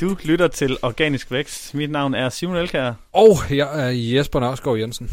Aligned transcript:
Du 0.00 0.16
lytter 0.24 0.48
til 0.48 0.76
Organisk 0.82 1.30
Vækst. 1.30 1.74
Mit 1.74 1.90
navn 1.90 2.14
er 2.14 2.28
Simon 2.28 2.56
Elkær. 2.56 2.92
Og 3.12 3.36
jeg 3.50 3.86
er 3.86 3.90
Jesper 3.90 4.40
Nørskov 4.40 4.78
Jensen. 4.78 5.10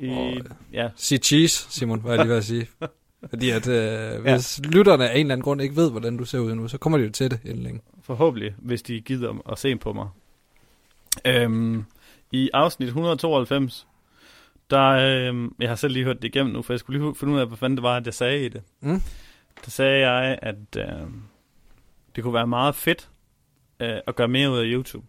I, 0.00 0.08
Og- 0.08 0.36
ja, 0.72 0.88
Sig 0.96 1.18
cheese, 1.18 1.66
Simon, 1.70 2.00
hvad 2.00 2.12
er 2.12 2.16
lige 2.16 2.28
ved 2.28 2.36
at 2.36 2.44
sige. 2.44 2.66
Fordi 3.30 3.50
at 3.50 3.68
øh, 3.68 4.20
hvis 4.22 4.60
ja. 4.64 4.68
lytterne 4.70 5.08
af 5.10 5.14
en 5.14 5.20
eller 5.20 5.34
anden 5.34 5.42
grund 5.44 5.62
ikke 5.62 5.76
ved, 5.76 5.90
hvordan 5.90 6.16
du 6.16 6.24
ser 6.24 6.38
ud 6.38 6.54
nu, 6.54 6.68
så 6.68 6.78
kommer 6.78 6.98
de 6.98 7.04
jo 7.04 7.10
til 7.10 7.30
det 7.30 7.40
inden 7.44 7.62
længe. 7.62 7.80
forhåbentlig, 8.02 8.54
hvis 8.58 8.82
de 8.82 9.00
gider 9.00 9.50
at 9.52 9.58
se 9.58 9.76
på 9.76 9.92
mig. 9.92 10.08
Øhm, 11.26 11.84
I 12.32 12.50
afsnit 12.54 12.86
192, 12.88 13.86
der, 14.70 14.88
øhm, 14.88 15.54
jeg 15.60 15.68
har 15.68 15.76
selv 15.76 15.92
lige 15.92 16.04
hørt 16.04 16.22
det 16.22 16.28
igennem 16.28 16.52
nu, 16.52 16.62
for 16.62 16.72
jeg 16.72 16.80
skulle 16.80 17.00
lige 17.00 17.14
finde 17.14 17.34
ud 17.34 17.38
af, 17.40 17.46
hvad 17.46 17.56
fanden 17.58 17.76
det 17.76 17.82
var, 17.82 17.96
at 17.96 18.06
jeg 18.06 18.14
sagde 18.14 18.44
i 18.44 18.48
det. 18.48 18.62
Mm. 18.80 19.02
Der 19.64 19.70
sagde 19.70 20.08
jeg, 20.10 20.38
at 20.42 20.76
øhm, 20.76 21.22
det 22.16 22.24
kunne 22.24 22.34
være 22.34 22.46
meget 22.46 22.74
fedt 22.74 23.08
øh, 23.82 24.00
at 24.06 24.16
gøre 24.16 24.28
mere 24.28 24.50
ud 24.50 24.58
af 24.58 24.64
YouTube. 24.66 25.06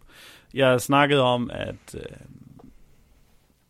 Jeg 0.53 0.81
snakkede 0.81 1.21
om, 1.21 1.49
at 1.53 1.95
øh, 1.95 2.01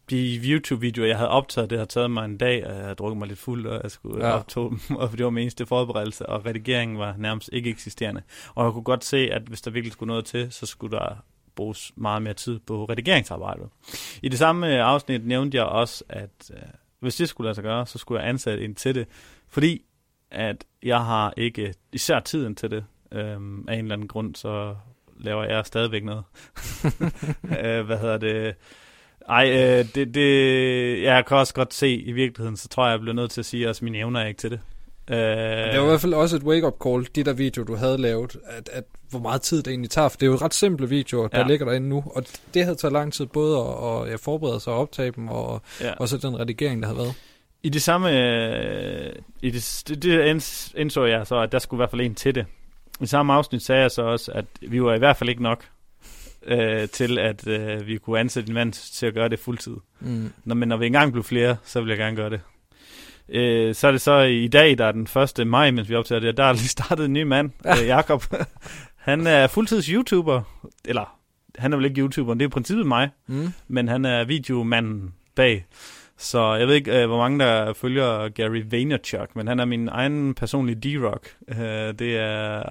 de 0.09 0.39
YouTube-videoer, 0.45 1.07
jeg 1.07 1.17
havde 1.17 1.30
optaget, 1.30 1.70
det 1.70 1.77
har 1.77 1.85
taget 1.85 2.11
mig 2.11 2.25
en 2.25 2.38
dag, 2.38 2.66
og 2.67 2.73
jeg 2.75 2.81
havde 2.81 2.95
drukket 2.95 3.17
mig 3.17 3.27
lidt 3.27 3.39
fuld, 3.39 3.66
og 3.67 3.80
jeg 3.84 3.91
skulle 3.91 4.27
Ja. 4.27 4.31
optage 4.34 4.70
dem, 4.70 4.80
og 4.99 5.11
det 5.11 5.23
var 5.23 5.30
min 5.30 5.41
eneste 5.41 5.66
forberedelse, 5.66 6.25
og 6.25 6.45
redigeringen 6.45 6.97
var 6.97 7.16
nærmest 7.17 7.49
ikke 7.53 7.70
eksisterende. 7.70 8.21
Og 8.55 8.66
jeg 8.66 8.73
kunne 8.73 8.84
godt 8.84 9.05
se, 9.05 9.17
at 9.31 9.41
hvis 9.41 9.61
der 9.61 9.71
virkelig 9.71 9.94
skulle 9.94 10.08
noget 10.08 10.25
til, 10.25 10.52
så 10.52 10.66
skulle 10.66 10.97
der 10.97 11.16
bruges 11.55 11.91
meget 11.95 12.22
mere 12.22 12.33
tid 12.33 12.59
på 12.59 12.86
redigeringsarbejdet. 12.86 13.70
I 14.22 14.30
det 14.30 14.39
samme 14.39 14.67
øh, 14.75 14.86
afsnit 14.88 15.25
nævnte 15.27 15.58
jeg 15.58 15.66
også, 15.66 16.03
at 16.09 16.52
øh, 16.53 16.61
hvis 16.99 17.16
det 17.16 17.30
skulle 17.30 17.45
lade 17.45 17.55
sig 17.55 17.64
gøre, 17.64 17.86
så 17.88 17.97
skulle 17.97 18.22
jeg 18.22 18.30
ansætte 18.30 18.64
en 18.66 18.75
til 18.75 18.95
det, 18.95 19.08
fordi 19.47 19.86
at 20.31 20.66
jeg 20.83 21.05
har 21.05 21.33
ikke 21.38 21.73
især 21.92 22.20
tiden 22.20 22.55
til 22.55 22.72
det. 22.72 22.86
Øhm, 23.11 23.66
af 23.67 23.73
en 23.73 23.80
eller 23.80 23.94
anden 23.95 24.08
grund, 24.08 24.36
så 24.36 24.75
laver 25.19 25.44
jeg 25.44 25.66
stadigvæk 25.66 26.03
noget. 26.03 26.23
øh, 27.64 27.86
hvad 27.86 27.97
hedder 27.97 28.17
det? 28.17 28.56
Ej, 29.30 29.50
øh, 29.52 29.86
det, 29.95 30.14
det, 30.16 31.02
jeg 31.03 31.25
kan 31.25 31.38
også 31.38 31.53
godt 31.53 31.73
se 31.73 31.95
i 31.95 32.11
virkeligheden, 32.11 32.58
så 32.58 32.67
tror 32.67 32.86
jeg, 32.86 32.92
jeg 32.92 33.00
bliver 33.00 33.14
nødt 33.16 33.31
til 33.31 33.42
at 33.42 33.45
sige, 33.45 33.70
at 33.70 33.81
mine 33.81 33.97
evner 33.97 34.20
er 34.20 34.28
ikke 34.28 34.38
til 34.38 34.52
det. 34.52 34.59
Øh, 35.09 35.17
Det 35.17 35.80
var 35.80 35.83
i 35.83 35.88
hvert 35.88 36.02
fald 36.02 36.14
også 36.14 36.36
et 36.36 36.44
wake-up 36.44 36.73
call, 36.83 37.08
de 37.16 37.23
der 37.23 37.33
videoer, 37.33 37.66
du 37.66 37.75
havde 37.75 37.97
lavet, 37.97 38.36
at, 38.45 38.70
at 38.73 38.83
hvor 39.09 39.20
meget 39.20 39.42
tid 39.42 39.58
det 39.58 39.67
egentlig 39.67 39.89
tager. 39.92 40.09
For 40.09 40.17
det 40.17 40.25
er 40.25 40.30
jo 40.31 40.36
ret 40.36 40.53
simple 40.53 40.89
videoer, 40.89 41.27
der 41.27 41.39
Ja. 41.39 41.48
ligger 41.48 41.66
derinde 41.66 41.89
nu. 41.89 42.03
Og 42.16 42.23
det 42.53 42.64
havde 42.64 42.75
taget 42.75 42.94
lang 42.94 43.14
tid 43.14 43.25
både 43.25 43.58
at, 43.59 43.66
at 44.05 44.09
ja, 44.11 44.16
forberede 44.16 44.59
sig 44.59 44.73
og 44.73 44.80
optage 44.80 45.11
dem, 45.11 45.27
og 45.27 45.61
ja. 45.81 45.94
og 45.94 46.09
så 46.09 46.17
den 46.17 46.39
redigering, 46.39 46.81
der 46.81 46.88
havde 46.88 46.98
været. 47.00 47.14
I 47.64 47.70
det 47.70 47.81
samme, 47.81 48.11
øh, 48.11 49.11
i 49.42 49.50
det, 49.50 49.83
det, 49.88 50.03
det 50.03 50.36
inds- 50.36 50.73
indså 50.77 51.03
jeg 51.05 51.27
så, 51.27 51.36
at 51.39 51.52
der 51.52 51.59
skulle 51.59 51.77
i 51.77 51.81
hvert 51.81 51.89
fald 51.89 52.02
en 52.02 52.16
til 52.16 52.36
det. 52.36 52.45
I 53.02 53.05
samme 53.05 53.33
afsnit 53.33 53.61
sagde 53.61 53.81
jeg 53.81 53.91
så 53.91 54.02
også, 54.02 54.31
at 54.31 54.45
vi 54.61 54.83
var 54.83 54.94
i 54.94 54.97
hvert 54.99 55.17
fald 55.17 55.30
ikke 55.30 55.44
nok 55.44 55.66
øh, 56.45 56.89
til, 56.89 57.17
at 57.19 57.47
øh, 57.47 57.88
vi 57.88 57.97
kunne 57.97 58.19
ansætte 58.19 58.47
en 58.49 58.53
mand 58.53 58.73
til 58.73 59.05
at 59.05 59.13
gøre 59.13 59.30
det 59.30 59.39
fuldtid. 59.39 59.75
Mm. 59.99 60.31
Når, 60.45 60.55
men 60.55 60.67
når 60.69 60.77
vi 60.77 60.86
engang 60.86 61.11
blev 61.11 61.23
flere, 61.23 61.55
så 61.64 61.81
vil 61.81 61.89
jeg 61.89 61.97
gerne 61.97 62.16
gøre 62.16 62.30
det. 62.30 62.41
Øh, 63.30 63.75
så 63.75 63.88
er 63.88 63.91
det 63.91 64.02
så 64.02 64.19
i 64.19 64.47
dag, 64.47 64.77
der 64.77 64.86
er 64.86 64.91
den 64.91 65.08
1. 65.39 65.47
maj, 65.47 65.71
mens 65.71 65.89
vi 65.89 65.95
optager 65.95 66.19
det, 66.19 66.38
der 66.38 66.44
er 66.44 66.53
lige 66.53 66.67
startet 66.67 67.05
en 67.05 67.14
ny 67.14 67.23
mand, 67.23 67.52
øh, 67.81 67.88
Jakob. 67.88 68.23
han 68.95 69.27
er 69.27 69.47
fuldtids 69.47 69.86
YouTuber, 69.86 70.41
eller 70.86 71.19
han 71.58 71.73
er 71.73 71.77
vel 71.77 71.86
ikke 71.86 72.02
YouTuber, 72.02 72.33
det 72.33 72.41
er 72.41 72.45
i 72.45 72.49
princippet 72.49 72.86
mig, 72.88 73.09
Mm. 73.27 73.53
men 73.67 73.88
han 73.88 74.05
er 74.05 74.23
videomanden 74.23 75.14
bag. 75.36 75.66
Så 76.17 76.54
jeg 76.54 76.67
ved 76.67 76.76
ikke, 76.76 77.02
øh, 77.02 77.08
hvor 77.08 77.17
mange 77.17 77.39
der 77.39 77.73
følger 77.73 78.30
Gary 78.30 78.64
Vaynerchuk, 78.70 79.36
men 79.36 79.48
han 79.48 79.60
er 79.60 79.65
min 79.65 79.87
egen 79.87 80.33
personlige 80.33 80.76
D-Rock. 80.99 81.37
Øh, 81.48 81.93
det 81.99 82.17
er 82.17 82.64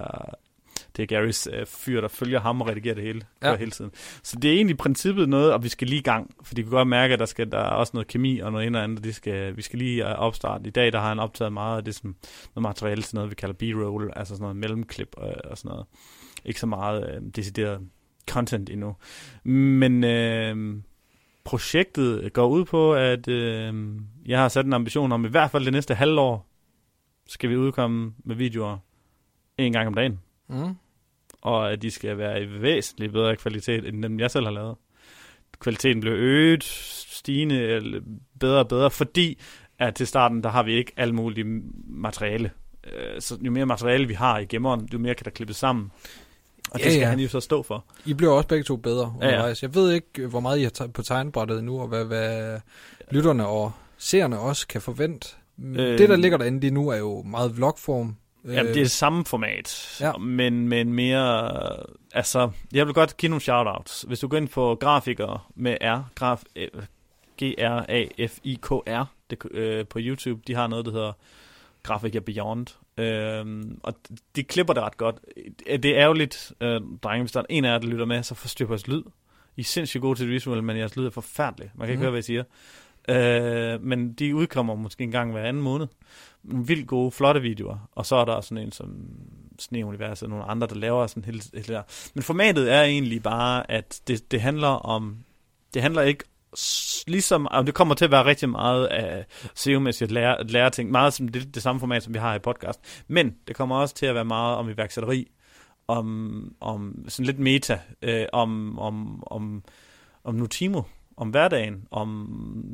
det 0.97 1.03
er 1.03 1.07
Garys 1.07 1.47
øh, 1.53 1.65
fyr, 1.65 2.01
der 2.01 2.07
følger 2.07 2.39
ham 2.39 2.61
og 2.61 2.67
redigerer 2.67 2.95
det 2.95 3.03
hele, 3.03 3.21
Ja. 3.43 3.55
hele 3.55 3.71
tiden. 3.71 3.91
Så 4.23 4.39
det 4.41 4.49
er 4.51 4.55
egentlig 4.55 4.73
i 4.73 4.77
princippet 4.77 5.29
noget, 5.29 5.53
og 5.53 5.63
vi 5.63 5.69
skal 5.69 5.87
lige 5.87 5.99
i 5.99 6.03
gang, 6.03 6.35
fordi 6.43 6.61
vi 6.61 6.65
kan 6.65 6.77
godt 6.77 6.87
mærke, 6.87 7.13
at 7.13 7.19
der, 7.19 7.25
skal, 7.25 7.51
der 7.51 7.57
er 7.57 7.69
også 7.69 7.91
noget 7.93 8.07
kemi 8.07 8.39
og 8.39 8.51
noget 8.51 8.65
ind 8.65 8.75
og 8.75 8.83
andet, 8.83 9.03
det 9.03 9.15
skal, 9.15 9.57
vi 9.57 9.61
skal 9.61 9.79
lige 9.79 10.09
øh, 10.09 10.15
opstarte. 10.15 10.67
I 10.67 10.71
dag 10.71 10.91
der 10.91 10.99
har 10.99 11.07
han 11.07 11.19
optaget 11.19 11.53
meget 11.53 11.77
af 11.77 11.83
det, 11.83 11.95
som 11.95 12.15
noget 12.55 12.69
materiale 12.69 13.01
til 13.01 13.15
noget, 13.15 13.29
vi 13.29 13.35
kalder 13.35 13.55
B-roll, 13.55 14.11
altså 14.15 14.33
sådan 14.35 14.41
noget 14.43 14.55
mellemklip 14.55 15.09
og, 15.17 15.33
og 15.43 15.57
sådan 15.57 15.69
noget. 15.69 15.85
Ikke 16.45 16.59
så 16.59 16.65
meget 16.67 17.09
øh, 17.15 17.21
decideret 17.35 17.79
content 18.29 18.69
endnu. 18.69 18.95
Men 19.43 20.03
øh, 20.03 20.75
projektet 21.43 22.33
går 22.33 22.47
ud 22.47 22.65
på, 22.65 22.93
at 22.93 23.27
øh, 23.27 23.73
jeg 24.25 24.39
har 24.39 24.47
sat 24.49 24.65
en 24.65 24.73
ambition 24.73 25.11
om, 25.11 25.25
i 25.25 25.29
hvert 25.29 25.51
fald 25.51 25.65
det 25.65 25.73
næste 25.73 25.95
halvår, 25.95 26.47
skal 27.27 27.49
vi 27.49 27.57
udkomme 27.57 28.13
med 28.25 28.35
videoer 28.35 28.77
en 29.57 29.73
gang 29.73 29.87
om 29.87 29.93
dagen 29.93 30.19
Mm. 30.47 30.75
og 31.41 31.71
at 31.71 31.81
de 31.81 31.91
skal 31.91 32.17
være 32.17 32.43
i 32.43 32.61
væsentligt 32.61 33.11
bedre 33.13 33.35
kvalitet, 33.35 33.87
end 33.87 34.03
dem 34.03 34.19
jeg 34.19 34.31
selv 34.31 34.45
har 34.45 34.51
lavet. 34.51 34.75
Kvaliteten 35.59 36.01
blev 36.01 36.13
øget, 36.13 36.63
stigende, 36.63 37.55
eller 37.59 38.01
bedre 38.39 38.59
og 38.59 38.67
bedre, 38.67 38.91
fordi 38.91 39.39
at 39.79 39.95
til 39.95 40.07
starten, 40.07 40.43
der 40.43 40.49
har 40.49 40.63
vi 40.63 40.73
ikke 40.73 40.91
alt 40.97 41.13
muligt 41.13 41.47
materiale. 41.87 42.51
Øh, 42.83 43.21
Så 43.21 43.37
jo 43.41 43.51
mere 43.51 43.65
materiale 43.65 44.07
vi 44.07 44.13
har 44.13 44.39
i 44.39 44.45
gemmeren, 44.45 44.89
jo 44.93 44.99
mere 44.99 45.15
kan 45.15 45.25
der 45.25 45.31
klippes 45.31 45.55
sammen. 45.57 45.91
Og 46.73 46.79
Ja, 46.79 46.83
det 46.83 46.91
skal 46.93 47.01
ja. 47.01 47.09
han 47.09 47.19
jo 47.19 47.27
så 47.29 47.39
stå 47.39 47.63
for. 47.63 47.85
I 48.05 48.13
blev 48.13 48.31
også 48.31 48.47
begge 48.47 48.63
to 48.63 48.75
bedre 48.75 49.15
Ja, 49.21 49.45
ja. 49.47 49.53
Jeg 49.61 49.75
ved 49.75 49.91
ikke, 49.91 50.27
hvor 50.27 50.39
meget 50.39 50.59
I 50.59 50.63
har 50.63 50.87
på 50.87 51.01
tegnbrættet 51.01 51.63
nu, 51.63 51.81
og 51.81 51.87
hvad, 51.87 52.05
hvad 52.05 52.59
lytterne 53.11 53.47
og 53.47 53.71
seerne 53.97 54.39
også 54.39 54.67
kan 54.67 54.81
forvente. 54.81 55.27
Øh, 55.63 55.91
Øh, 55.91 55.97
det, 55.97 56.09
der 56.09 56.15
ligger 56.15 56.37
derinde 56.37 56.59
lige 56.59 56.71
nu, 56.71 56.89
er 56.89 56.97
jo 56.97 57.21
meget 57.23 57.57
vlogform. 57.57 58.15
Øh, 58.45 58.55
Jamen, 58.55 58.73
det 58.73 58.81
er 58.81 58.85
samme 58.87 59.25
format, 59.25 59.97
Ja. 60.01 60.07
ja. 60.07 60.17
men, 60.17 60.67
men 60.67 60.93
mere... 60.93 61.51
Altså, 62.13 62.49
jeg 62.73 62.85
vil 62.85 62.93
godt 62.93 63.17
give 63.17 63.29
nogle 63.29 63.41
shoutouts. 63.41 64.01
Hvis 64.07 64.19
du 64.19 64.27
går 64.27 64.37
ind 64.37 64.47
på 64.47 64.77
grafikere 64.79 65.39
med 65.55 65.77
R, 65.81 65.99
graf, 66.15 66.43
øh, 66.55 66.67
G-R-A-F-I-K-R, 67.43 69.05
øh, 69.51 69.85
på 69.87 69.99
YouTube, 70.01 70.41
de 70.47 70.55
har 70.55 70.67
noget, 70.67 70.85
der 70.85 70.91
hedder 70.91 71.11
Grafiker 71.83 72.19
Beyond. 72.19 72.67
Øhm, 72.97 73.79
og 73.83 73.93
de 74.35 74.43
klipper 74.43 74.73
det 74.73 74.83
ret 74.83 74.97
godt. 74.97 75.15
Det 75.67 75.85
er 75.85 75.95
ærgerligt, 75.97 76.53
øh, 76.61 76.81
drenge, 77.03 77.23
hvis 77.23 77.31
der 77.31 77.39
er 77.39 77.45
en 77.49 77.65
af 77.65 77.69
jer, 77.69 77.77
der 77.77 77.87
lytter 77.87 78.05
med, 78.05 78.23
så 78.23 78.35
forstyrrer 78.35 78.69
jeres 78.69 78.87
lyd. 78.87 79.03
I 79.57 79.59
er 79.61 79.63
sindssygt 79.63 80.01
gode 80.01 80.19
til 80.19 80.25
det 80.25 80.33
visuelle, 80.33 80.61
men 80.63 80.77
jeres 80.77 80.95
lyd 80.95 81.05
er 81.05 81.09
forfærdelig. 81.09 81.71
Man 81.75 81.87
kan 81.87 81.91
ikke 81.93 81.97
Mhm. 81.97 82.01
høre, 82.03 82.11
hvad 82.11 82.17
jeg 82.17 82.23
siger. 82.23 82.43
Øh, 83.09 83.81
men 83.83 84.13
de 84.13 84.35
udkommer 84.35 84.75
måske 84.75 85.03
en 85.03 85.11
gang 85.11 85.31
hver 85.31 85.43
anden 85.43 85.63
måned. 85.63 85.87
Vildt 86.43 86.87
gode, 86.87 87.11
flotte 87.11 87.41
videoer. 87.41 87.89
Og 87.91 88.05
så 88.05 88.15
er 88.15 88.25
der 88.25 88.41
sådan 88.41 88.63
en 88.63 88.71
som 88.71 88.95
Sneuniverset 89.59 90.23
og 90.25 90.29
nogle 90.29 90.45
andre, 90.45 90.67
der 90.67 90.75
laver 90.75 91.07
sådan 91.07 91.23
helt, 91.25 91.49
helt 91.53 91.67
der. 91.67 91.81
Men 92.13 92.23
formatet 92.23 92.71
er 92.73 92.81
egentlig 92.81 93.23
bare, 93.23 93.71
at 93.71 94.01
det, 94.07 94.31
det 94.31 94.41
handler 94.41 94.67
om... 94.67 95.17
Det 95.73 95.81
handler 95.81 96.01
ikke 96.01 96.23
ligesom, 97.07 97.47
og 97.51 97.65
det 97.65 97.73
kommer 97.73 97.95
til 97.95 98.05
at 98.05 98.11
være 98.11 98.25
rigtig 98.25 98.49
meget 98.49 98.85
af 98.85 99.25
SEO-mæssigt 99.55 100.11
lære, 100.11 100.43
lære 100.43 100.69
ting, 100.69 100.91
meget 100.91 101.13
som 101.13 101.27
det, 101.27 101.55
det 101.55 101.63
samme 101.63 101.79
format, 101.79 102.03
som 102.03 102.13
vi 102.13 102.19
har 102.19 102.35
i 102.35 102.39
podcast. 102.39 102.79
Men 103.07 103.35
det 103.47 103.55
kommer 103.55 103.75
også 103.75 103.95
til 103.95 104.05
at 104.05 104.15
være 104.15 104.25
meget 104.25 104.57
om 104.57 104.69
iværksætteri, 104.69 105.27
om, 105.87 106.55
om 106.61 107.05
sådan 107.07 107.25
lidt 107.25 107.39
meta, 107.39 107.79
øh, 108.01 108.25
om, 108.33 108.79
om, 108.79 109.23
om, 109.27 109.63
om 110.23 110.35
Nutimo, 110.35 110.81
om 111.17 111.29
hverdagen, 111.29 111.87
om, 111.91 112.29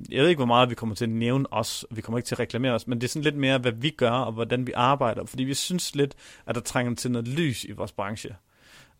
jeg 0.10 0.22
ved 0.22 0.30
ikke, 0.30 0.40
hvor 0.40 0.46
meget 0.46 0.70
vi 0.70 0.76
kommer 0.76 0.96
til 0.96 1.06
at 1.06 1.10
nævne 1.10 1.54
os, 1.54 1.86
vi 1.92 2.02
kommer 2.02 2.18
ikke 2.18 2.28
til 2.28 2.36
at 2.36 2.40
reklamere 2.40 2.72
os, 2.72 2.88
men 2.88 3.02
det 3.02 3.08
er 3.08 3.10
sådan 3.10 3.24
lidt 3.24 3.36
mere, 3.36 3.58
hvad 3.58 3.72
vi 3.72 3.90
gør, 3.90 4.12
og 4.12 4.32
hvordan 4.32 4.68
vi 4.68 4.72
arbejder, 4.76 5.26
fordi 5.26 5.44
vi 5.44 5.54
synes 5.54 5.96
lidt, 5.96 6.16
at 6.46 6.56
der 6.56 6.62
trænger 6.62 6.96
til 6.96 7.12
noget 7.12 7.28
lys 7.28 7.64
i 7.64 7.72
vores 7.72 7.92
branche. 7.92 8.36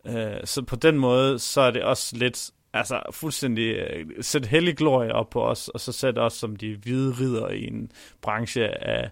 Øh, 0.06 0.36
så 0.44 0.62
på 0.62 0.76
den 0.76 0.98
måde, 0.98 1.38
så 1.38 1.60
er 1.60 1.70
det 1.70 1.82
også 1.82 2.16
lidt, 2.16 2.50
altså 2.72 3.02
fuldstændig, 3.12 3.74
øh, 3.76 4.06
sæt 4.20 4.46
hellig 4.46 4.76
glorie 4.76 5.12
op 5.14 5.30
på 5.30 5.44
os, 5.46 5.68
og 5.68 5.80
så 5.80 5.92
sæt 5.92 6.18
os 6.18 6.32
som 6.32 6.56
de 6.56 6.76
hvide 6.76 7.12
ridder 7.20 7.48
i 7.48 7.66
en 7.66 7.90
branche 8.22 8.84
af, 8.86 9.10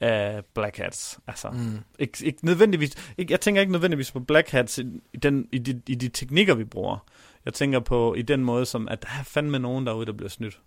af 0.00 0.44
black 0.54 0.76
hats. 0.76 1.18
Altså, 1.26 1.50
Mm. 1.50 1.78
ikke, 1.98 2.26
ikke 2.26 2.44
nødvendigvis, 2.46 3.12
ikke, 3.18 3.32
jeg 3.32 3.40
tænker 3.40 3.60
ikke 3.60 3.72
nødvendigvis 3.72 4.12
på 4.12 4.20
black 4.20 4.48
hats 4.50 4.78
i, 4.78 4.82
i, 5.12 5.16
den, 5.16 5.48
i, 5.52 5.58
de, 5.58 5.82
i 5.88 5.94
de 5.94 6.08
teknikker, 6.08 6.54
vi 6.54 6.64
bruger. 6.64 7.06
Jeg 7.44 7.54
tænker 7.54 7.80
på 7.80 8.14
i 8.14 8.22
den 8.22 8.44
måde, 8.44 8.66
som 8.66 8.88
at 8.88 9.02
der 9.02 9.08
er 9.20 9.22
fandme 9.24 9.58
nogen 9.58 9.86
derude, 9.86 10.06
der 10.06 10.12
bliver 10.12 10.28
snydt. 10.30 10.60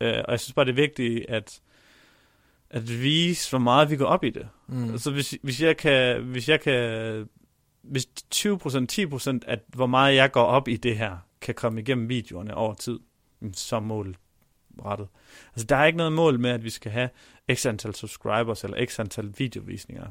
Øh, 0.00 0.14
og 0.24 0.30
jeg 0.32 0.40
synes 0.40 0.52
bare, 0.54 0.64
det 0.64 0.70
er 0.70 0.74
vigtigt, 0.74 1.26
at, 1.28 1.60
at 2.70 2.88
vise, 3.02 3.50
hvor 3.50 3.58
meget 3.58 3.90
vi 3.90 3.96
går 3.96 4.04
op 4.06 4.24
i 4.24 4.30
det. 4.30 4.48
Mm. 4.66 4.76
Mm. 4.76 4.90
Altså, 4.90 5.10
hvis, 5.10 5.34
hvis 5.42 5.62
jeg 5.62 5.76
kan, 5.76 6.22
hvis 6.22 6.48
jeg 6.48 6.60
kan, 6.60 7.28
hvis 7.82 8.06
20%, 8.34 8.48
10% 8.92 9.38
af 9.46 9.58
hvor 9.68 9.86
meget 9.86 10.14
jeg 10.16 10.32
går 10.32 10.42
op 10.44 10.68
i 10.68 10.76
det 10.76 10.96
her, 10.98 11.16
kan 11.40 11.54
komme 11.54 11.80
igennem 11.80 12.08
videoerne 12.08 12.54
over 12.54 12.74
tid, 12.74 12.98
så 13.52 13.80
målet 13.80 14.16
rettet. 14.84 15.08
Altså, 15.52 15.66
der 15.66 15.76
er 15.76 15.84
ikke 15.86 15.96
noget 15.96 16.12
mål 16.12 16.40
med, 16.40 16.50
at 16.50 16.64
vi 16.64 16.70
skal 16.70 16.92
have 16.92 17.08
x 17.54 17.66
antal 17.66 17.94
subscribers, 17.94 18.64
eller 18.64 18.86
x 18.86 19.00
antal 19.00 19.34
videovisninger. 19.38 20.06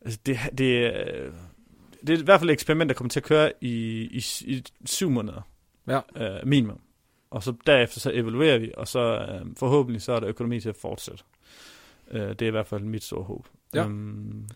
Altså, 0.00 0.18
det, 0.26 0.38
det, 0.58 0.86
er- 0.86 1.30
det 2.06 2.14
er 2.14 2.18
i 2.18 2.22
hvert 2.24 2.40
fald 2.40 2.50
et 2.50 2.54
eksperiment, 2.54 2.88
der 2.88 2.94
kommer 2.94 3.08
til 3.10 3.20
at 3.20 3.24
køre 3.24 3.52
i, 3.60 4.00
i, 4.02 4.24
i 4.46 4.64
syv 4.84 5.10
måneder. 5.10 5.42
Ja. 5.86 6.00
Øh, 6.16 6.46
minimum. 6.46 6.80
Og 7.30 7.42
så 7.42 7.54
derefter 7.66 8.00
så 8.00 8.10
evaluerer 8.14 8.58
vi, 8.58 8.72
og 8.76 8.88
så 8.88 9.00
øh, 9.00 9.56
forhåbentlig 9.56 10.02
så 10.02 10.12
er 10.12 10.20
der 10.20 10.28
økonomi 10.28 10.60
til 10.60 10.68
at 10.68 10.76
fortsætte. 10.76 11.24
Øh, 12.10 12.28
det 12.28 12.42
er 12.42 12.46
i 12.46 12.50
hvert 12.50 12.66
fald 12.66 12.82
mit 12.82 13.04
store 13.04 13.22
håb. 13.24 13.46
Ja. 13.74 13.84
Øhm, 13.84 14.48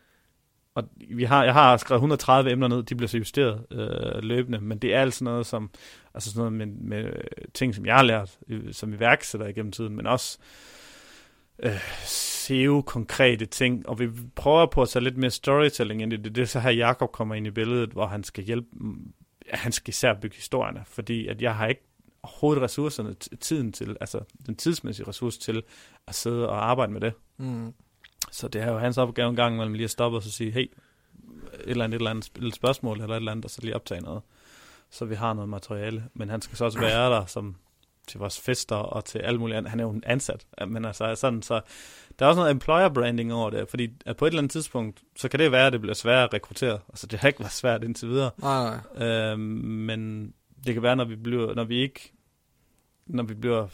og 0.77 0.85
vi 1.11 1.25
har, 1.25 1.45
jeg 1.45 1.53
har 1.53 1.77
skrevet 1.77 1.99
130 1.99 2.51
emner 2.51 2.69
ned, 2.69 2.83
de 2.83 2.95
bliver 2.95 3.09
så 3.09 3.19
justeret 3.19 3.67
øh, 3.71 4.23
løbende, 4.23 4.61
men 4.61 4.79
det 4.79 4.95
er 4.95 5.01
altså 5.01 5.25
noget 5.25 5.47
som, 5.47 5.71
altså 6.15 6.31
sådan 6.31 6.41
noget 6.41 6.53
med, 6.53 6.67
med 6.67 7.13
ting, 7.55 7.75
som 7.75 7.87
jeg 7.87 7.95
har 7.95 8.03
lært 8.03 8.39
øh, 8.49 8.73
som 8.73 8.93
iværksætter 8.93 9.47
igennem 9.47 9.73
tiden, 9.73 9.97
men 9.97 10.07
også 10.07 10.39
øh, 11.59 11.81
SEO-konkrete 12.05 13.47
ting, 13.47 13.89
og 13.89 13.99
vi 13.99 14.09
prøver 14.35 14.67
på 14.67 14.83
at 14.83 14.89
tage 14.89 15.05
lidt 15.05 15.17
mere 15.17 15.31
storytelling 15.31 16.03
ind 16.03 16.13
i 16.13 16.17
det. 16.17 16.35
Det 16.35 16.43
er 16.43 16.47
så 16.47 16.61
her, 16.61 16.71
Jakob 16.71 17.13
kommer 17.13 17.35
ind 17.35 17.47
i 17.47 17.51
billedet, 17.51 17.91
hvor 17.91 18.07
han 18.07 18.25
skal 18.25 18.45
hjælpe, 18.45 18.69
han 19.51 19.73
skal 19.73 19.89
især 19.89 20.15
bygge 20.15 20.37
historierne, 20.37 20.83
fordi 20.87 21.27
at 21.27 21.43
jeg 21.43 21.55
har 21.55 21.67
ikke 21.67 21.83
overhovedet 22.23 22.63
ressourcerne, 22.63 23.15
tiden 23.15 23.73
til, 23.73 23.97
altså 24.01 24.21
den 24.47 24.57
tidsmæssige 24.57 25.09
ressource 25.09 25.41
til 25.41 25.63
at 26.07 26.15
sidde 26.15 26.49
og 26.49 26.71
arbejde 26.71 26.93
med 26.93 27.01
det. 27.01 27.13
Mm. 27.39 27.73
Så 28.31 28.49
det 28.49 28.63
er 28.63 28.73
jo 28.73 28.79
hans 28.79 28.99
opgave 28.99 29.29
en 29.29 29.37
gang 29.37 29.55
imellem 29.55 29.75
lige 29.75 29.85
at 29.85 29.91
stoppe 29.91 30.19
og 30.19 30.23
så 30.23 30.31
sige, 30.31 30.51
hey, 30.51 30.71
et 31.55 31.71
eller 31.71 31.85
andet, 31.85 31.97
et 31.97 32.01
eller 32.01 32.11
andet 32.11 32.31
et 32.43 32.55
spørgsmål 32.55 33.01
eller 33.01 33.15
et 33.15 33.17
eller 33.17 33.33
andet, 33.33 33.45
og 33.45 33.51
så 33.51 33.61
lige 33.63 33.75
optage 33.75 34.01
noget. 34.01 34.23
Så 34.91 35.05
vi 35.05 35.15
har 35.15 35.33
noget 35.35 35.49
materiale. 35.49 36.05
Men 36.15 36.29
han 36.29 36.43
skal 36.43 36.57
så 36.57 36.65
også 36.65 36.81
være 36.81 37.11
der 37.11 37.27
som 37.27 37.57
til 38.07 38.21
vores 38.21 38.41
fester 38.41 38.77
og 38.77 39.05
til 39.05 39.19
alt 39.19 39.41
muligt 39.41 39.57
andet. 39.57 39.71
Han 39.71 39.81
er 39.81 39.85
jo 39.85 39.91
en 39.91 40.03
ansat, 40.07 40.47
men 40.69 40.85
altså 40.85 41.15
sådan, 41.15 41.43
så 41.43 41.61
der 42.19 42.25
er 42.25 42.29
også 42.29 42.41
noget 42.41 42.51
employer 42.51 42.89
branding 42.89 43.33
over 43.33 43.51
det, 43.51 43.69
fordi 43.69 43.89
at 44.07 44.17
på 44.17 44.25
et 44.25 44.29
eller 44.29 44.41
andet 44.41 44.53
tidspunkt, 44.53 45.03
så 45.17 45.29
kan 45.29 45.41
det 45.41 45.53
være, 45.53 45.67
at 45.67 45.73
det 45.73 45.81
bliver 45.81 45.95
svært 45.95 46.25
at 46.25 46.35
rekruttere. 46.35 46.79
Altså 46.89 47.07
det 47.07 47.19
har 47.19 47.29
ikke 47.29 47.41
været 47.41 47.53
svært 47.53 47.85
indtil 47.85 48.09
videre. 48.09 48.31
Nej, 48.39 48.81
nej. 48.95 49.07
Øhm, 49.09 49.41
men 49.41 50.33
det 50.67 50.75
kan 50.75 50.83
være, 50.83 50.97
når 50.97 51.05
vi 51.05 51.17
bliver, 51.17 51.55
når 51.55 51.65
vi 51.65 51.77
ikke, 51.77 52.13
når 53.07 53.23
vi 53.23 53.35
bliver 53.35 53.67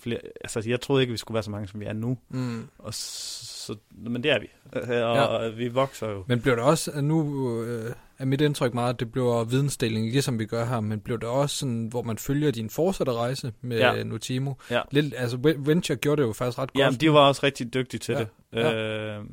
flere, 0.00 0.18
altså 0.40 0.62
jeg 0.70 0.80
troede 0.80 1.02
ikke, 1.02 1.10
vi 1.12 1.16
skulle 1.16 1.34
være 1.34 1.42
så 1.42 1.50
mange, 1.50 1.68
som 1.68 1.80
vi 1.80 1.84
er 1.84 1.92
nu. 1.92 2.18
Mm. 2.28 2.68
Og 2.78 2.94
så, 2.94 3.76
men 3.92 4.22
det 4.22 4.30
er 4.30 4.38
vi. 4.40 4.46
Og 5.02 5.42
ja. 5.42 5.48
vi 5.48 5.68
vokser 5.68 6.08
jo. 6.10 6.24
Men 6.26 6.40
bliver 6.40 6.54
det 6.54 6.64
også, 6.64 7.00
nu 7.00 7.44
øh, 7.62 7.92
er 8.18 8.24
mit 8.24 8.40
indtryk 8.40 8.74
meget, 8.74 8.94
at 8.94 9.00
det 9.00 9.12
bliver 9.12 9.44
vidensdeling, 9.44 10.10
ligesom 10.10 10.38
vi 10.38 10.46
gør 10.46 10.64
her, 10.64 10.80
men 10.80 11.00
bliver 11.00 11.18
det 11.18 11.28
også 11.28 11.56
sådan, 11.56 11.86
hvor 11.86 12.02
man 12.02 12.18
følger 12.18 12.50
din 12.50 12.70
fortsatte 12.70 13.12
rejse 13.12 13.52
med 13.60 13.78
Ja. 13.78 13.94
ja. 13.94 14.02
Notimo? 14.02 14.52
Ja. 14.70 14.80
Lidt, 14.90 15.14
altså 15.16 15.54
Venture 15.58 15.96
gjorde 15.96 16.22
det 16.22 16.28
jo 16.28 16.32
faktisk 16.32 16.58
ret 16.58 16.72
godt. 16.72 16.84
Ja, 16.84 16.90
de 16.90 17.12
var 17.12 17.28
også 17.28 17.40
rigtig 17.42 17.74
dygtige 17.74 18.00
til 18.00 18.12
Ja. 18.52 18.68
det. 18.68 19.18
Øh, 19.18 19.24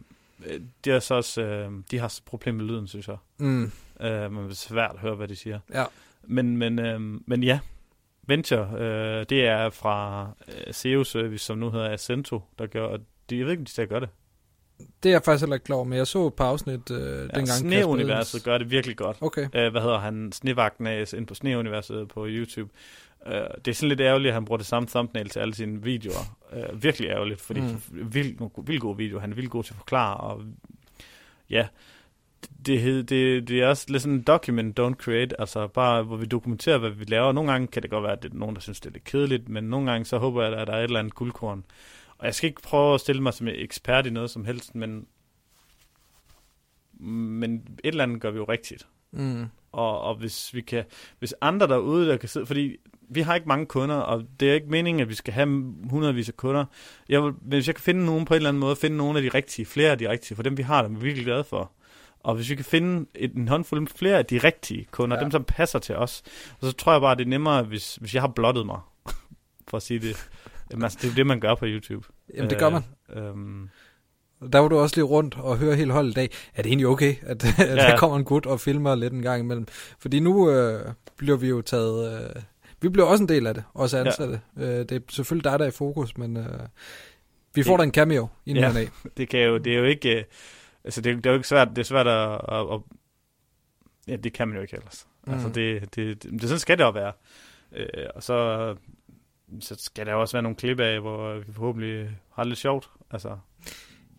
det 0.85 0.93
er 0.93 0.99
så 0.99 1.15
også, 1.15 1.41
øh, 1.41 1.71
de 1.91 1.99
har 1.99 2.19
problemer 2.25 2.57
med 2.63 2.65
lyden, 2.65 2.87
synes 2.87 3.07
jeg. 3.07 3.17
Mm, 3.37 3.71
Øh, 4.01 4.09
det 4.09 4.11
er 4.49 4.53
svært 4.53 4.91
at 4.93 4.99
høre, 4.99 5.15
hvad 5.15 5.27
de 5.27 5.35
siger. 5.35 5.59
ja. 5.73 5.83
Men, 6.27 6.57
men, 6.57 6.79
øh, 6.79 6.99
men 7.27 7.43
ja, 7.43 7.59
Venture, 8.27 8.69
øh, 8.77 9.25
det 9.29 9.45
er 9.47 9.69
fra 9.69 10.27
øh, 10.47 10.73
SEO 10.73 11.03
Service, 11.03 11.45
som 11.45 11.57
nu 11.57 11.69
hedder 11.71 11.93
Accento, 11.93 12.41
der 12.59 12.67
gør, 12.67 12.85
og 12.85 12.99
de, 13.29 13.37
jeg 13.37 13.45
ved 13.45 13.51
ikke, 13.51 13.61
om 13.61 13.65
de 13.65 13.71
stadig 13.71 13.89
gør 13.89 13.99
det. 13.99 14.09
Det 15.03 15.09
er 15.09 15.13
jeg 15.13 15.21
faktisk 15.25 15.41
heller 15.41 15.55
ikke 15.55 15.63
klar 15.63 15.75
over, 15.75 15.85
men 15.85 15.97
jeg 15.97 16.07
så 16.07 16.27
et 16.27 16.33
par 16.33 16.45
afsnit 16.45 16.91
øh, 16.91 16.97
Ja, 16.99 17.21
dengang. 17.21 17.47
Sneuniverset 17.47 18.43
gør 18.43 18.57
det 18.57 18.71
virkelig 18.71 18.97
godt. 18.97 19.17
Okay. 19.21 19.47
Øh, 19.55 19.71
hvad 19.71 19.81
hedder 19.81 19.99
han? 19.99 20.31
Snevagten 20.31 20.87
af 20.87 21.13
ind 21.13 21.27
på 21.27 21.35
Sneuniverset 21.35 22.07
på 22.07 22.25
YouTube. 22.27 22.71
Øh, 23.27 23.33
det 23.33 23.67
er 23.67 23.75
sådan 23.75 23.89
lidt 23.89 24.01
ærgerligt, 24.01 24.27
at 24.27 24.33
han 24.33 24.45
bruger 24.45 24.57
det 24.57 24.67
samme 24.67 24.87
thumbnail 24.87 25.29
til 25.29 25.39
alle 25.39 25.55
sine 25.55 25.83
videoer. 25.83 26.37
Øh, 26.53 26.83
virkelig 26.83 27.09
ærgerligt, 27.09 27.41
fordi 27.41 27.61
mm. 27.61 27.81
Vildt, 28.13 28.41
vildt 28.67 28.81
god 28.81 28.97
video. 28.97 29.19
Han 29.19 29.31
er 29.31 29.35
vildt 29.35 29.49
god 29.49 29.63
til 29.63 29.73
at 29.73 29.77
forklare, 29.77 30.17
og 30.17 30.41
ja, 31.49 31.67
det, 32.65 32.81
hed- 32.81 33.03
det, 33.03 33.47
det 33.47 33.61
er 33.61 33.67
også 33.67 33.85
lidt 33.89 34.01
sådan 34.01 34.21
document, 34.21 34.79
don't 34.79 34.93
create, 34.93 35.41
altså 35.41 35.67
bare, 35.67 36.03
hvor 36.03 36.17
vi 36.17 36.25
dokumenterer, 36.25 36.77
hvad 36.77 36.89
vi 36.89 37.03
laver. 37.07 37.31
Nogle 37.31 37.51
gange 37.51 37.67
kan 37.67 37.81
det 37.81 37.89
godt 37.89 38.03
være, 38.03 38.11
at 38.11 38.23
det 38.23 38.31
er 38.31 38.35
nogen, 38.35 38.55
der 38.55 38.61
synes, 38.61 38.79
det 38.79 38.89
er 38.89 38.93
lidt 38.93 39.03
kedeligt, 39.03 39.49
men 39.49 39.63
nogle 39.63 39.91
gange 39.91 40.05
så 40.05 40.17
håber 40.17 40.43
jeg, 40.43 40.53
at 40.53 40.67
der 40.67 40.73
er 40.73 40.79
et 40.79 40.83
eller 40.83 40.99
andet 40.99 41.15
guldkorn. 41.15 41.63
Og 42.17 42.25
jeg 42.25 42.35
skal 42.35 42.47
ikke 42.47 42.61
prøve 42.61 42.93
at 42.93 43.01
stille 43.01 43.21
mig 43.21 43.33
som 43.33 43.47
ekspert 43.47 44.05
i 44.05 44.09
noget 44.09 44.29
som 44.29 44.45
helst, 44.45 44.75
men, 44.75 45.07
men 46.99 47.55
et 47.55 47.69
eller 47.83 48.03
andet 48.03 48.21
gør 48.21 48.31
vi 48.31 48.37
jo 48.37 48.43
rigtigt. 48.43 48.87
Mm. 49.11 49.45
Og, 49.71 50.01
og 50.01 50.15
hvis 50.15 50.53
vi 50.53 50.61
kan, 50.61 50.83
hvis 51.19 51.33
andre 51.41 51.67
derude, 51.67 52.07
der 52.07 52.17
kan 52.17 52.29
sidde, 52.29 52.45
fordi 52.45 52.77
vi 53.09 53.21
har 53.21 53.35
ikke 53.35 53.47
mange 53.47 53.65
kunder, 53.65 53.95
og 53.95 54.23
det 54.39 54.49
er 54.49 54.53
ikke 54.53 54.67
meningen, 54.67 55.01
at 55.01 55.09
vi 55.09 55.13
skal 55.13 55.33
have 55.33 55.47
hundredvis 55.89 56.29
af 56.29 56.37
kunder. 56.37 56.65
Jeg 57.09 57.23
vil, 57.23 57.33
hvis 57.41 57.67
jeg 57.67 57.75
kan 57.75 57.83
finde 57.83 58.05
nogen 58.05 58.25
på 58.25 58.33
en 58.33 58.35
eller 58.35 58.49
anden 58.49 58.59
måde, 58.59 58.75
finde 58.75 58.97
nogle 58.97 59.19
af 59.19 59.23
de 59.23 59.37
rigtige, 59.37 59.65
flere 59.65 59.91
af 59.91 59.97
de 59.97 60.09
rigtige, 60.09 60.35
for 60.35 60.43
dem 60.43 60.57
vi 60.57 60.63
har, 60.63 60.83
dem 60.83 60.95
er 60.95 60.99
vi 60.99 61.05
virkelig 61.05 61.25
glade 61.25 61.43
for. 61.43 61.71
Og 62.25 62.35
hvis 62.35 62.49
vi 62.49 62.55
kan 62.55 62.65
finde 62.65 63.05
en 63.15 63.47
håndfuld 63.47 63.87
flere 63.95 64.17
af 64.17 64.25
de 64.25 64.37
rigtige 64.37 64.87
kunder, 64.91 65.17
ja. 65.17 65.23
Dem 65.23 65.31
som 65.31 65.43
passer 65.43 65.79
til 65.79 65.95
os, 65.95 66.23
og 66.59 66.67
så 66.67 66.71
tror 66.73 66.91
jeg 66.91 67.01
bare, 67.01 67.15
det 67.15 67.21
er 67.25 67.29
nemmere, 67.29 67.63
hvis, 67.63 67.95
hvis 67.95 68.13
jeg 68.13 68.21
har 68.21 68.27
blottet 68.27 68.65
mig, 68.65 68.79
for 69.67 69.77
at 69.77 69.83
sige 69.83 69.99
det. 69.99 70.29
Jamen, 70.71 70.83
altså, 70.83 70.97
det 71.01 71.07
er 71.07 71.11
jo 71.11 71.15
det, 71.15 71.27
man 71.27 71.39
gør 71.39 71.55
på 71.55 71.65
YouTube. 71.67 72.07
Jamen, 72.35 72.49
det 72.49 72.59
gør 72.59 72.69
man. 72.69 72.83
Øh, 73.15 73.25
øhm, 73.27 73.69
Der 74.51 74.59
var 74.59 74.67
du 74.67 74.77
også 74.77 74.95
lige 74.95 75.05
rundt 75.05 75.35
og 75.39 75.57
høre 75.57 75.75
hele 75.75 75.91
holdet 75.93 76.11
i 76.11 76.13
dag. 76.13 76.29
Er 76.55 76.61
det 76.61 76.69
egentlig 76.69 76.87
okay, 76.87 77.15
at, 77.21 77.45
at 77.59 77.67
Ja. 77.67 77.75
der 77.75 77.97
kommer 77.97 78.17
en 78.17 78.23
gut 78.23 78.45
og 78.45 78.59
filmer 78.59 78.95
lidt 78.95 79.13
en 79.13 79.21
gang 79.21 79.39
imellem? 79.41 79.67
Fordi 79.99 80.19
nu 80.19 80.49
øh, 80.51 80.85
bliver 81.17 81.37
vi 81.37 81.47
jo 81.47 81.61
taget... 81.61 82.25
Øh, 82.35 82.41
vi 82.81 82.89
bliver 82.89 83.05
også 83.07 83.23
en 83.23 83.29
del 83.29 83.47
af 83.47 83.53
det, 83.53 83.63
også 83.73 83.97
ansatte. 83.97 84.41
Ja. 84.57 84.61
Øh, 84.63 84.79
det 84.79 84.91
er 84.91 84.99
selvfølgelig 85.09 85.51
dig, 85.51 85.59
der 85.59 85.65
er 85.65 85.69
i 85.69 85.71
fokus, 85.71 86.17
men 86.17 86.37
øh, 86.37 86.45
vi 87.55 87.63
får 87.63 87.71
Det- 87.71 87.79
da 87.79 87.83
en 87.83 87.91
cameo 87.91 88.27
inden 88.45 88.63
Ja. 88.63 88.71
ja. 88.71 88.79
af. 88.79 88.89
det 89.17 89.29
kan 89.29 89.39
jo, 89.39 89.57
det 89.57 89.73
er 89.73 89.77
jo 89.77 89.83
ikke, 89.85 90.17
øh, 90.17 90.23
altså 90.85 91.01
det, 91.01 91.11
er- 91.11 91.15
det 91.15 91.25
er 91.25 91.29
jo 91.29 91.35
ikke 91.35 91.47
svært, 91.47 91.69
det 91.69 91.77
er 91.77 91.83
svært 91.83 92.07
at, 92.07 92.31
at, 92.49 92.73
at 92.73 92.79
ja, 94.07 94.15
det 94.15 94.33
kan 94.33 94.47
man 94.47 94.55
jo 94.57 94.61
ikke 94.61 94.75
ellers. 94.75 95.07
Mm. 95.27 95.33
Altså 95.33 95.49
det, 95.49 95.95
det, 95.95 96.23
det, 96.23 96.31
det, 96.31 96.41
sådan 96.41 96.59
skal 96.59 96.77
det 96.77 96.83
jo 96.83 96.89
være. 96.89 97.11
Øh, 97.71 97.87
og 98.15 98.23
så, 98.23 98.75
så 99.59 99.75
skal 99.79 100.05
der 100.05 100.11
jo 100.11 100.21
også 100.21 100.33
være 100.37 100.43
nogle 100.43 100.55
klip 100.55 100.79
af, 100.79 101.01
hvor 101.01 101.35
vi 101.39 101.53
forhåbentlig 101.53 102.09
har 102.33 102.43
det 102.43 102.49
lidt 102.49 102.59
sjovt. 102.59 102.89
Altså, 103.11 103.37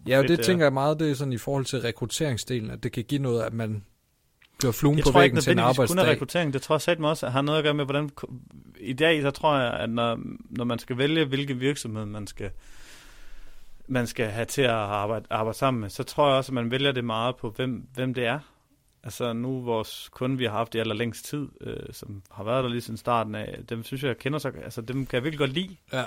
Ja, 0.08 0.18
og 0.18 0.22
Fedt, 0.22 0.28
det 0.30 0.38
ja. 0.38 0.42
tænker 0.42 0.64
jeg 0.64 0.72
meget, 0.72 0.98
det 1.00 1.10
er 1.10 1.14
sådan 1.14 1.32
i 1.32 1.38
forhold 1.38 1.64
til 1.64 1.80
rekrutteringsdelen, 1.80 2.70
at 2.70 2.82
det 2.82 2.92
kan 2.92 3.04
give 3.04 3.22
noget, 3.22 3.42
at 3.42 3.52
man 3.52 3.84
bliver 4.58 4.72
fluen 4.72 4.96
jeg 4.98 5.04
på 5.04 5.10
tror 5.10 5.22
ikke 5.22 5.34
væggen 5.34 5.42
til 5.42 5.50
en 5.50 5.56
nødvendigvis 5.56 5.76
kun 5.90 5.98
er 5.98 6.02
arbejdsdag. 6.02 6.12
rekruttering. 6.16 6.52
Det 6.52 6.62
tror 6.62 6.74
jeg 6.74 6.80
satme 6.80 7.08
også 7.08 7.28
har 7.28 7.42
noget 7.42 7.58
at 7.58 7.64
gøre 7.64 7.74
med, 7.74 7.84
hvordan... 7.84 8.10
I 8.80 8.92
dag, 8.92 9.22
så 9.22 9.30
tror 9.30 9.56
jeg, 9.58 9.72
at 9.72 9.90
når, 9.90 10.20
når 10.50 10.64
man 10.64 10.78
skal 10.78 10.98
vælge, 10.98 11.24
hvilke 11.24 11.54
virksomhed 11.54 12.06
man 12.06 12.26
skal 12.26 12.50
man 13.88 14.06
skal 14.06 14.26
have 14.26 14.44
til 14.44 14.62
at 14.62 14.70
arbejde, 14.70 15.26
arbejde 15.30 15.58
sammen 15.58 15.80
med, 15.80 15.90
så 15.90 16.02
tror 16.02 16.28
jeg 16.28 16.36
også, 16.36 16.50
at 16.50 16.54
man 16.54 16.70
vælger 16.70 16.92
det 16.92 17.04
meget 17.04 17.36
på, 17.36 17.50
hvem, 17.50 17.86
hvem 17.94 18.14
det 18.14 18.26
er. 18.26 18.38
Altså 19.04 19.32
nu 19.32 19.60
vores 19.60 20.08
kunde, 20.12 20.38
vi 20.38 20.44
har 20.44 20.50
haft 20.52 20.74
i 20.74 20.78
allerlængst 20.78 21.24
tid, 21.24 21.48
øh, 21.60 21.76
som 21.92 22.22
har 22.30 22.44
været 22.44 22.64
der 22.64 22.70
lige 22.70 22.80
siden 22.80 22.96
starten 22.96 23.34
af, 23.34 23.58
dem 23.68 23.82
synes 23.84 24.02
jeg, 24.02 24.08
jeg 24.08 24.18
kender 24.18 24.38
så, 24.38 24.52
altså 24.64 24.80
dem 24.80 25.06
kan 25.06 25.16
jeg 25.16 25.24
virkelig 25.24 25.38
godt 25.38 25.52
lide. 25.52 25.76
Ja. 25.92 26.04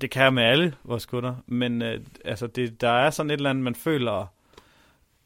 Det 0.00 0.10
kan 0.10 0.22
jeg 0.22 0.34
med 0.34 0.42
alle 0.42 0.74
vores 0.84 1.06
kunder, 1.06 1.34
men 1.46 1.82
øh, 1.82 2.00
altså 2.24 2.46
det, 2.46 2.80
der 2.80 2.88
er 2.90 3.10
sådan 3.10 3.30
et 3.30 3.34
eller 3.34 3.50
andet, 3.50 3.64
man 3.64 3.74
føler, 3.74 4.26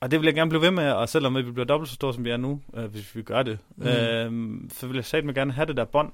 og 0.00 0.10
det 0.10 0.20
vil 0.20 0.26
jeg 0.26 0.34
gerne 0.34 0.48
blive 0.48 0.62
ved 0.62 0.70
med, 0.70 0.90
og 0.92 1.08
selvom 1.08 1.36
vi 1.36 1.42
bliver 1.42 1.66
dobbelt 1.66 1.88
så 1.88 1.94
store, 1.94 2.14
som 2.14 2.24
vi 2.24 2.30
er 2.30 2.36
nu, 2.36 2.60
øh, 2.76 2.84
hvis 2.84 3.16
vi 3.16 3.22
gør 3.22 3.42
det, 3.42 3.58
Mm. 3.76 3.86
øh, 3.86 4.60
så 4.70 4.86
vil 4.86 4.94
jeg 4.94 5.04
satme 5.04 5.32
gerne 5.32 5.52
have 5.52 5.66
det 5.66 5.76
der 5.76 5.84
bånd. 5.84 6.12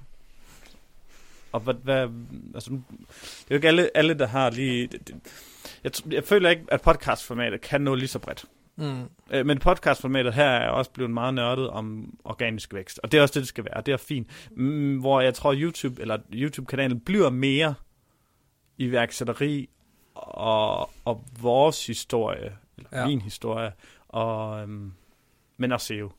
Og 1.52 1.60
hvad, 1.60 1.74
hvad 1.74 2.08
altså, 2.54 2.70
det 2.70 2.80
er 3.50 3.50
jo 3.50 3.54
ikke 3.54 3.68
alle, 3.68 3.96
alle 3.96 4.14
der 4.14 4.26
har 4.26 4.50
lige... 4.50 4.86
Det, 4.86 5.08
det, 5.08 5.16
jeg, 5.84 5.92
jeg 6.12 6.24
føler 6.24 6.50
ikke, 6.50 6.62
at 6.68 6.80
podcastformatet 6.80 7.60
kan 7.60 7.80
nå 7.80 7.94
lige 7.94 8.08
så 8.08 8.18
bredt. 8.18 8.44
Mm. 8.76 9.02
Øh, 9.30 9.46
men 9.46 9.58
podcastformatet 9.58 10.34
her 10.34 10.44
er 10.48 10.68
også 10.68 10.90
blevet 10.90 11.10
meget 11.10 11.34
nørdet 11.34 11.68
om 11.70 12.14
organisk 12.24 12.74
vækst. 12.74 13.00
Og 13.02 13.12
det 13.12 13.18
er 13.18 13.22
også 13.22 13.32
det, 13.34 13.40
det 13.40 13.48
skal 13.48 13.64
være. 13.64 13.82
Det 13.86 13.92
er 13.92 13.96
fint. 13.96 14.50
Mm, 14.56 14.98
hvor 15.00 15.20
jeg 15.20 15.34
tror, 15.34 15.54
YouTube 15.56 16.02
eller 16.02 16.18
YouTube-kanalen 16.32 17.00
bliver 17.00 17.30
mere 17.30 17.74
iværksætteri 18.78 19.68
og, 20.14 20.90
og 21.04 21.24
vores 21.40 21.86
historie, 21.86 22.56
eller 22.78 22.88
Ja. 22.92 23.06
min 23.06 23.20
historie, 23.20 23.72
og, 24.08 24.62
øhm, 24.62 24.92
men 25.56 25.72
også 25.72 25.86
SEO. 25.86 26.12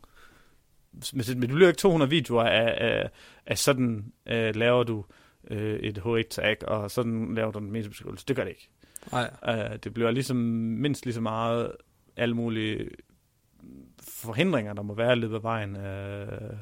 Men, 1.13 1.41
du 1.49 1.55
bliver 1.55 1.67
ikke 1.67 1.77
200 1.77 2.09
videoer 2.09 2.43
af, 2.43 2.77
af, 2.77 3.09
af 3.45 3.57
sådan 3.57 4.13
øh, 4.25 4.55
laver 4.55 4.83
du 4.83 5.05
øh, 5.51 5.79
et 5.79 5.97
H1-tag, 5.97 6.67
og 6.67 6.91
sådan 6.91 7.35
laver 7.35 7.51
du 7.51 7.59
en 7.59 7.71
metabeskrivelse. 7.71 8.25
Det 8.27 8.35
gør 8.35 8.43
det 8.43 8.49
ikke. 8.51 8.69
Nej. 9.11 9.31
Uh, 9.47 9.75
det 9.83 9.93
bliver 9.93 10.11
ligesom 10.11 10.37
mindst 10.37 11.05
lige 11.05 11.13
så 11.13 11.21
meget 11.21 11.71
alle 12.17 12.35
mulige 12.35 12.89
forhindringer, 14.01 14.73
der 14.73 14.81
må 14.81 14.93
være 14.93 15.13
i 15.13 15.15
løbet 15.15 15.35
af 15.35 15.43
vejen. 15.43 15.75
Uh, 15.75 16.57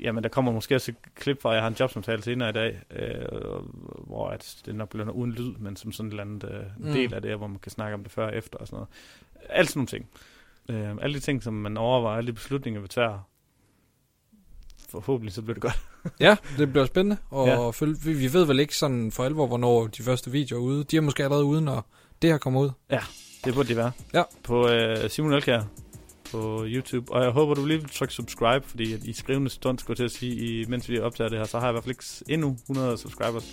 jamen, 0.00 0.22
der 0.22 0.28
kommer 0.28 0.52
måske 0.52 0.74
også 0.74 0.90
et 0.90 1.14
klip 1.14 1.42
fra, 1.42 1.50
jeg 1.50 1.62
har 1.62 1.68
en 1.68 1.76
jobsamtale 1.80 2.22
senere 2.22 2.48
i 2.48 2.52
dag, 2.52 2.80
uh, 2.90 3.64
hvor 4.06 4.28
at 4.28 4.62
det 4.66 4.74
nok 4.74 4.88
bliver 4.88 5.04
noget 5.04 5.18
uden 5.18 5.32
lyd, 5.32 5.54
men 5.58 5.76
som 5.76 5.92
sådan 5.92 6.06
en 6.06 6.20
eller 6.20 6.22
anden 6.24 6.66
uh, 6.78 6.86
Mm. 6.86 6.92
del 6.92 7.14
af 7.14 7.22
det, 7.22 7.36
hvor 7.36 7.46
man 7.46 7.58
kan 7.58 7.72
snakke 7.72 7.94
om 7.94 8.02
det 8.02 8.12
før 8.12 8.26
og 8.26 8.36
efter 8.36 8.58
og 8.58 8.66
sådan 8.66 8.76
noget. 8.76 8.88
Alt 9.48 9.68
sådan 9.70 9.78
nogle 9.78 9.86
ting. 9.86 10.08
Uh, 10.96 11.02
alle 11.04 11.14
de 11.14 11.20
ting, 11.20 11.42
som 11.42 11.54
man 11.54 11.76
overvejer, 11.76 12.16
alle 12.18 12.28
de 12.28 12.32
beslutninger, 12.32 12.80
vi 12.80 12.88
tager, 12.88 13.29
forhåbentlig 14.90 15.34
så 15.34 15.42
bliver 15.42 15.54
det 15.54 15.62
godt. 15.62 15.80
Ja, 16.20 16.36
det 16.58 16.72
bliver 16.72 16.86
spændende. 16.86 17.16
Og 17.30 17.46
Ja. 17.46 17.62
ja. 17.62 17.70
følge, 17.70 17.96
vi, 18.04 18.12
vi 18.12 18.32
ved 18.32 18.44
vel 18.44 18.60
ikke 18.60 18.76
sådan 18.76 19.12
for 19.12 19.24
alvor, 19.24 19.46
hvornår 19.46 19.86
de 19.86 20.02
første 20.02 20.30
videoer 20.30 20.60
er 20.60 20.64
ude. 20.64 20.84
De 20.84 20.96
er 20.96 21.00
måske 21.00 21.24
allerede 21.24 21.44
ude, 21.44 21.62
når 21.62 21.86
det 22.22 22.30
her 22.30 22.38
kommer 22.38 22.60
ud. 22.60 22.70
Det 23.44 23.54
burde 23.54 23.68
det 23.68 23.76
være. 23.76 23.92
Ja. 24.14 24.22
På 24.42 24.68
øh, 24.68 25.10
Simon 25.10 25.32
Elkjær 25.32 25.62
på 26.32 26.64
YouTube. 26.66 27.12
Og 27.12 27.22
jeg 27.24 27.30
håber, 27.30 27.54
du 27.54 27.66
lige 27.66 27.80
vil 27.80 27.88
trykke 27.90 28.14
subscribe, 28.14 28.68
fordi 28.68 28.92
at 28.94 29.00
i 29.04 29.12
skrivende 29.12 29.50
stund, 29.50 29.78
skulle 29.78 29.90
jeg 29.90 29.96
til 29.96 30.16
at 30.16 30.20
sige, 30.20 30.34
i, 30.60 30.64
mens 30.68 30.88
vi 30.88 30.98
optager 31.00 31.28
det 31.30 31.38
her, 31.38 31.44
så 31.46 31.58
har 31.58 31.66
jeg 31.66 31.72
i 31.72 31.74
hvert 31.74 31.84
fald 31.84 31.90
ikke 31.90 32.32
endnu 32.34 32.56
100 32.70 32.98
subscribers. 32.98 33.46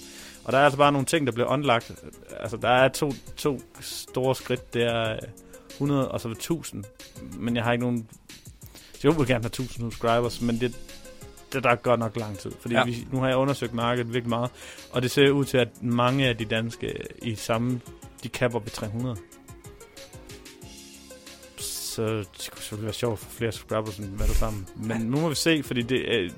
Og 0.43 0.51
der 0.53 0.57
er 0.59 0.63
altså 0.63 0.77
bare 0.77 0.91
nogle 0.91 1.05
ting, 1.05 1.27
der 1.27 1.33
bliver 1.33 1.47
unlagt. 1.47 1.91
Altså, 2.39 2.57
der 2.57 2.69
er 2.69 2.87
to, 2.87 3.11
to 3.37 3.61
store 3.81 4.35
skridt. 4.35 4.73
Det 4.73 4.83
er 4.83 5.11
øh, 5.11 5.17
100 5.71 6.11
og 6.11 6.21
så 6.21 6.27
1000. 6.29 6.83
Men 7.37 7.55
jeg 7.55 7.63
har 7.63 7.71
ikke 7.71 7.85
nogen... 7.85 8.07
Jeg 9.03 9.17
vil 9.17 9.27
gerne 9.27 9.43
have 9.43 9.47
1000 9.47 9.91
subscribers, 9.91 10.41
men 10.41 10.59
det, 10.59 10.75
det 11.53 11.63
der 11.63 11.69
er 11.69 11.75
godt 11.75 11.99
nok 11.99 12.15
lang 12.15 12.37
tid. 12.37 12.51
Fordi 12.59 12.75
Ja. 12.75 12.83
vi, 12.85 13.07
nu 13.11 13.19
har 13.19 13.27
jeg 13.27 13.37
undersøgt 13.37 13.73
markedet 13.73 14.13
virkelig 14.13 14.29
meget, 14.29 14.51
og 14.91 15.01
det 15.01 15.11
ser 15.11 15.29
ud 15.29 15.45
til, 15.45 15.57
at 15.57 15.83
mange 15.83 16.27
af 16.27 16.37
de 16.37 16.45
danske 16.45 16.93
i 17.21 17.35
samme, 17.35 17.81
de 18.23 18.29
kapper 18.29 18.59
ved 18.59 18.69
300. 18.71 19.15
Så 21.57 22.07
det 22.07 22.49
kunne 22.51 22.61
selvfølgelig 22.61 22.85
være 22.85 22.93
sjovt 22.93 23.19
for 23.19 23.29
flere 23.29 23.51
subscribers 23.51 23.97
end 23.97 24.05
hvad 24.17 24.27
der 24.27 24.33
sammen. 24.33 24.67
Men 24.75 25.01
nu 25.01 25.19
må 25.19 25.29
vi 25.29 25.35
se, 25.35 25.63
fordi 25.63 25.81
det 25.81 26.15
er... 26.15 26.29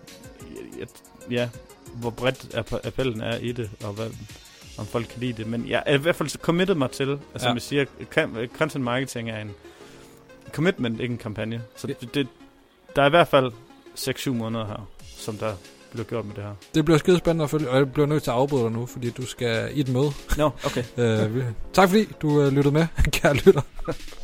Ja, 0.80 0.86
ja 1.32 1.50
hvor 1.96 2.10
bredt 2.10 2.56
app- 2.56 2.88
appellen 2.88 3.22
er 3.22 3.38
i 3.38 3.52
det, 3.52 3.70
og 3.84 3.94
hvad, 3.94 4.10
om 4.78 4.86
folk 4.86 5.08
kan 5.08 5.20
lide 5.20 5.34
det. 5.34 5.48
Men 5.48 5.70
jeg 5.70 5.84
er 5.86 5.94
i 5.94 5.98
hvert 5.98 6.16
fald 6.16 6.30
committed 6.42 6.76
mig 6.76 6.92
til, 6.92 7.10
altså 7.10 7.20
Ja. 7.34 7.40
som 7.40 7.54
jeg 7.54 7.62
siger, 7.62 7.86
content 8.58 8.84
marketing 8.84 9.30
er 9.30 9.42
en 9.42 9.52
commitment, 10.52 11.00
ikke 11.02 11.12
en 11.12 11.18
kampagne. 11.18 11.64
Så 11.76 11.88
det, 11.88 12.14
det, 12.14 12.28
der 12.96 13.02
er 13.02 13.06
i 13.06 13.10
hvert 13.10 13.28
fald 13.28 13.52
6-7 13.98 14.30
måneder 14.30 14.66
her, 14.66 14.90
som 15.20 15.38
der 15.38 15.54
bliver 15.92 16.06
gjort 16.06 16.26
med 16.26 16.36
det 16.36 16.44
her. 16.44 16.52
Det 16.76 16.86
bliver 16.86 16.98
skide 16.98 17.18
spændende 17.18 17.44
at 17.44 17.50
følge, 17.50 17.70
og 17.70 17.78
jeg 17.78 17.94
bliver 17.94 18.08
nødt 18.08 18.24
til 18.24 18.32
at 18.32 18.36
afbryde 18.36 18.64
dig 18.64 18.72
nu, 18.72 18.86
fordi 18.86 19.10
du 19.10 19.26
skal 19.26 19.70
i 19.74 19.80
et 19.80 19.90
møde. 19.90 20.12
Nå, 20.38 20.44
no, 20.44 20.50
okay. 20.66 20.84
Øh, 20.98 21.44
tak 21.74 21.90
fordi 21.90 22.06
du 22.22 22.42
øh, 22.42 22.52
lyttede 22.52 22.74
med, 22.74 22.88
kære 23.12 23.34
lytter. 23.34 23.62